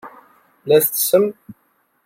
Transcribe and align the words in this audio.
La 0.69 0.77
ttessem? 0.83 1.25